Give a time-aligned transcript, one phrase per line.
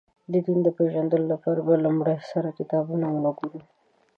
[0.31, 3.61] د دین د پېژندلو لپاره به له لومړي سره کتابونه ونه ګورو.